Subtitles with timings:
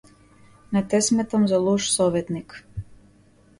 [0.71, 2.49] Не те сметам за лош советник.